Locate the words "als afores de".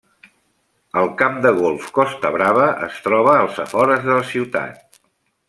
3.43-4.13